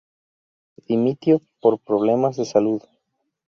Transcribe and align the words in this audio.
Dimitió 0.87 1.43
por 1.59 1.77
problemas 1.79 2.35
de 2.35 2.45
salud. 2.45 2.81